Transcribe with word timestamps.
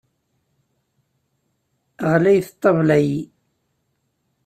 Ɣlayet 2.13 2.49
ṭṭabla-yi. 2.55 3.19